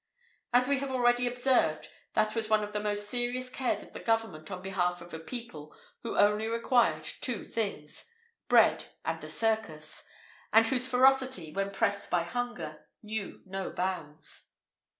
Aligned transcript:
As 0.51 0.67
we 0.67 0.79
have 0.79 0.89
already 0.91 1.27
observed, 1.27 1.87
that 2.13 2.33
was 2.33 2.49
one 2.49 2.63
of 2.63 2.73
the 2.73 2.79
most 2.79 3.07
serious 3.07 3.51
cares 3.51 3.83
of 3.83 3.93
the 3.93 3.99
government 3.99 4.49
on 4.49 4.63
behalf 4.63 4.99
of 4.99 5.13
a 5.13 5.19
people 5.19 5.75
who 6.01 6.17
only 6.17 6.47
required 6.47 7.03
two 7.03 7.43
things 7.45 8.09
bread 8.47 8.87
and 9.05 9.21
the 9.21 9.29
circus,[IV 9.29 10.07
56] 10.07 10.09
and 10.53 10.67
whose 10.69 10.87
ferocity, 10.87 11.53
when 11.53 11.69
pressed 11.69 12.09
by 12.09 12.23
hunger, 12.23 12.87
knew 13.03 13.41
no 13.45 13.69
bounds. 13.69 14.49